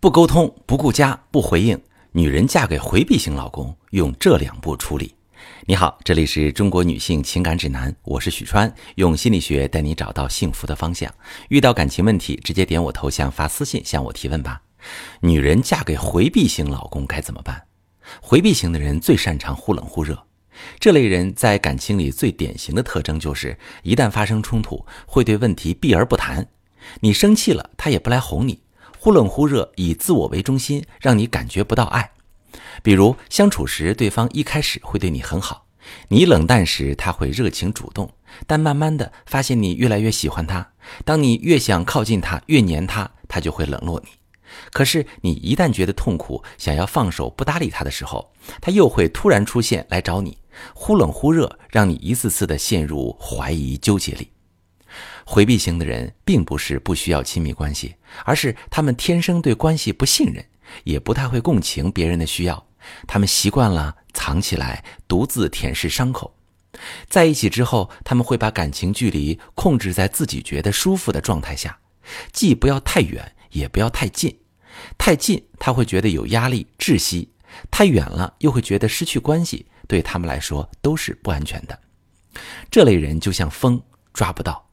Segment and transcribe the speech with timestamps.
[0.00, 1.76] 不沟通、不顾家、不回应，
[2.12, 5.12] 女人嫁给回避型老公，用这两步处理。
[5.66, 11.12] 你好，这里是中国女性情感指南，我是许川，用心理学带你找到幸福的方向。
[11.48, 14.62] 遇到感情问题，直接点我头像发私信向我提问吧。
[15.20, 17.60] 女人嫁给回避型老公该怎么办？
[18.22, 20.16] 回避型的人最擅长忽冷忽热，
[20.78, 26.46] 这类人在感情里最典型的特征就是，一旦发生冲突，会对问题避而不谈。
[27.00, 28.60] 你生气了，他也不来哄你。
[29.08, 32.10] 忽冷忽热，以自我为中心，让你感觉不到爱。
[32.82, 35.64] 比如相处时，对方一开始会对你很好，
[36.08, 38.12] 你冷淡时，他会热情主动，
[38.46, 40.72] 但慢慢的发现你越来越喜欢他，
[41.06, 44.10] 当你越想靠近他，越黏他，他就会冷落你。
[44.70, 48.30] 可是你一旦觉得痛苦，想要放手不搭理他的时候，
[48.60, 50.36] 他又会突然出现来找你，
[50.74, 54.28] 忽冷忽热，让你一次次的陷入怀疑纠结里。
[55.30, 60.42] 回避型的人并不是不需要亲密关系，而是他们天生对关系不信任，
[60.84, 62.66] 也不太会共情别人的需要。
[63.06, 66.34] 他们习惯了藏起来，独自舔舐伤口。
[67.10, 71.78] 在一起之后，他们会把感情距离控制在自己觉得舒服的状态下，
[72.32, 74.34] 既不要太远，也不要太近。
[74.96, 77.28] 太近他会觉得有压力、窒息；
[77.70, 81.78] 太远了又会觉得失去关系，对他们来说都是不安全的。
[82.70, 83.78] 这类人就像风，
[84.14, 84.67] 抓不到。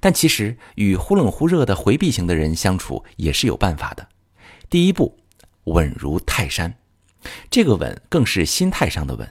[0.00, 4.08] 但其实与忽冷忽热的回避型的人相处也是有办法的。
[4.68, 5.18] 第一步，
[5.64, 6.74] 稳如泰山。
[7.50, 9.28] 这个稳更是心态上的稳。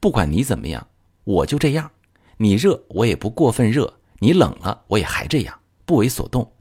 [0.00, 0.86] 不管你怎么样，
[1.24, 1.90] 我就这样。
[2.38, 6.52] 你热我也不过分热，你冷了我也还这样，不为所动，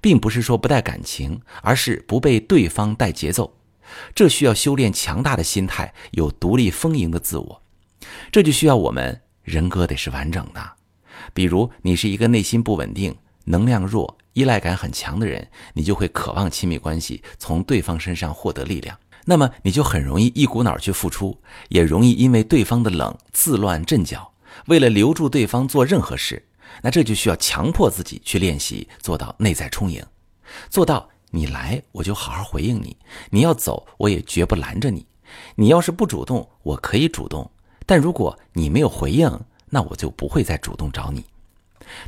[0.00, 3.56] 并不是说不带感情，而是不被对方带节奏。
[4.14, 7.62] 这需要修炼强大的心态，有独立丰盈的自我。
[8.30, 10.72] 这就需要我们人格得是完整的。
[11.32, 18.98] 比如，你是一个内心不稳定、能量弱、依赖感很强的人，你就会渴望亲密关系，从对方身上获得力量。
[19.24, 24.32] 那么，你就很容易一股脑去付出，也容易因为对方的冷自乱阵脚。
[24.66, 26.44] 为了留住对方做任何事，
[26.82, 30.04] 那这就需要强迫自己去练习，做到内在充盈，
[30.68, 32.96] 做到你来我就好好回应你，
[33.30, 35.06] 你要走我也绝不拦着你。
[35.56, 37.50] 你要是不主动，我可以主动，
[37.86, 39.40] 但如果你没有回应。
[39.74, 41.24] 那我就不会再主动找你。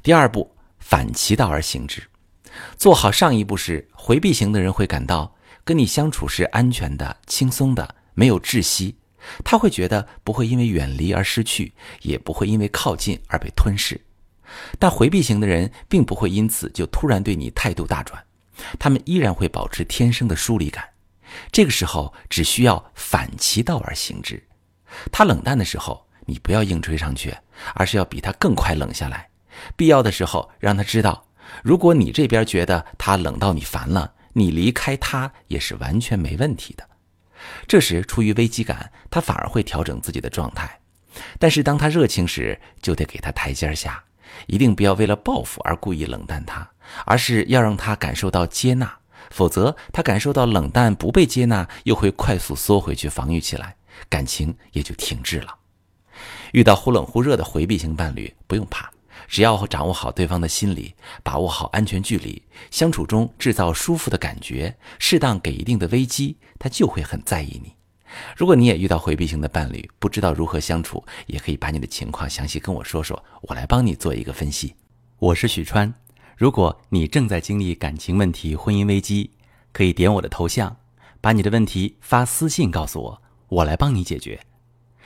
[0.01, 2.01] 第二步，反其道而行之，
[2.79, 5.35] 做好上一步时，回避型的人会感到
[5.65, 8.95] 跟你相处是安全的、轻松的，没有窒息。
[9.45, 14.01] 他会觉得不会因为远离而失去，也不会因为靠近而被吞噬。
[14.79, 18.25] 但回避型的人并不会因此就突然对你态度大转，
[18.79, 20.89] 他们依然会保持天生的疏离感。
[21.51, 24.41] 这个时候只需要反其道而行之，
[25.11, 26.06] 他冷淡的时候。
[26.27, 27.35] 你不要硬追上去，
[27.75, 29.31] 而是要比他更快冷下来。
[29.75, 31.27] 必要的时候，让他知道，
[31.63, 36.87] 如果你这边觉得他冷到你烦了，你离开他也是完全没问题的。
[37.67, 40.79] 这时，出于危机感，他反而会调整自己的状态。
[41.39, 44.03] 但是，当他热情时，就得给他台阶下，
[44.47, 46.69] 一定不要为了报复而故意冷淡他，
[47.07, 48.99] 而是要让他感受到接纳。
[49.31, 53.77] 否则，他感受到冷淡不被接纳，又会快速缩回去防御起来，
[54.09, 55.55] 感情也就停滞了。
[56.53, 58.91] 遇到忽冷忽热的回避型伴侣，不用怕，
[59.29, 67.73] 只要掌握好对方的心理，把握好安全距离，相处中制造舒服的感觉，适当给一定的危机，他就会很在意你。
[68.37, 74.75] 如果你也遇到回避型的伴侣，不知道如何相处，也可以把你的情况详细跟我说说，我来帮你做一个分析。
[75.19, 75.93] 我是许川，
[76.37, 79.33] 如果你正在经历感情问题、婚姻危机，
[79.73, 80.77] 可以点我的头像，
[81.21, 84.41] 把你的问题发私信告诉我，我来帮你解决。